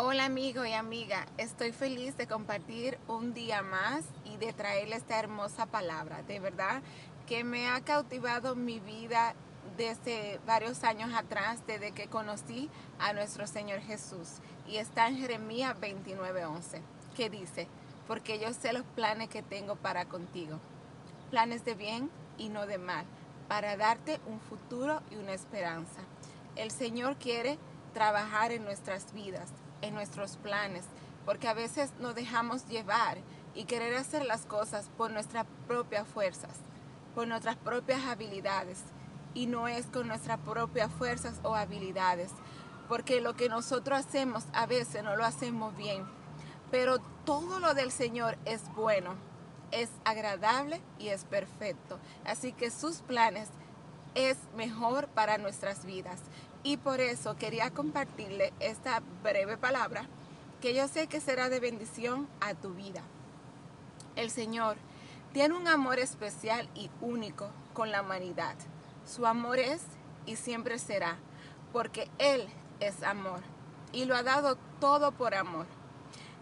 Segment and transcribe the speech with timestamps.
[0.00, 5.18] Hola amigo y amiga, estoy feliz de compartir un día más y de traerle esta
[5.18, 6.22] hermosa palabra.
[6.22, 6.82] De verdad
[7.26, 9.34] que me ha cautivado mi vida
[9.76, 14.34] desde varios años atrás, desde que conocí a nuestro Señor Jesús.
[14.68, 16.80] Y está en Jeremías 29:11,
[17.16, 17.66] que dice,
[18.06, 20.60] porque yo sé los planes que tengo para contigo,
[21.32, 23.04] planes de bien y no de mal,
[23.48, 26.02] para darte un futuro y una esperanza.
[26.54, 27.58] El Señor quiere
[27.94, 30.84] trabajar en nuestras vidas en nuestros planes,
[31.24, 33.18] porque a veces nos dejamos llevar
[33.54, 36.58] y querer hacer las cosas por nuestras propias fuerzas,
[37.14, 38.82] por nuestras propias habilidades,
[39.34, 42.30] y no es con nuestras propias fuerzas o habilidades,
[42.88, 46.04] porque lo que nosotros hacemos a veces no lo hacemos bien,
[46.70, 49.14] pero todo lo del Señor es bueno,
[49.70, 53.48] es agradable y es perfecto, así que sus planes
[54.18, 56.18] es mejor para nuestras vidas.
[56.64, 60.08] Y por eso quería compartirle esta breve palabra
[60.60, 63.02] que yo sé que será de bendición a tu vida.
[64.16, 64.76] El Señor
[65.32, 68.56] tiene un amor especial y único con la humanidad.
[69.06, 69.82] Su amor es
[70.26, 71.16] y siempre será,
[71.72, 72.48] porque Él
[72.80, 73.40] es amor
[73.92, 75.66] y lo ha dado todo por amor.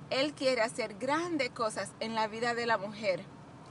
[0.09, 3.23] Él quiere hacer grandes cosas en la vida de la mujer.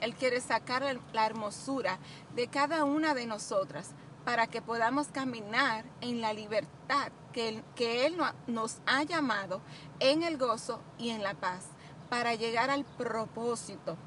[0.02, 2.00] Él quiere sacar la hermosura
[2.36, 3.92] de cada una de nosotras
[4.24, 9.62] para que podamos caminar en la libertad que, que Él nos ha llamado
[10.00, 11.66] en el gozo y en la paz,
[12.10, 13.98] para llegar al propósito,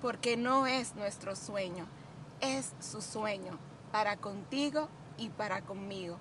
[0.00, 1.86] porque no es nuestro sueño,
[2.40, 3.58] es su sueño
[3.92, 6.18] para contigo y para conmigo.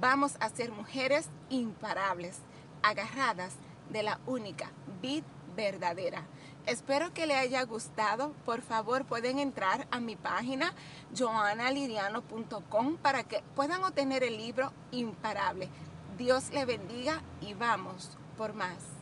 [0.00, 2.38] Vamos a ser mujeres imparables,
[2.82, 3.54] agarradas
[3.90, 5.24] de la única vid
[5.56, 6.26] verdadera.
[6.66, 8.32] Espero que le haya gustado.
[8.44, 10.74] Por favor, pueden entrar a mi página
[11.16, 15.68] joannaliriano.com para que puedan obtener el libro Imparable.
[16.16, 19.01] Dios le bendiga y vamos por más.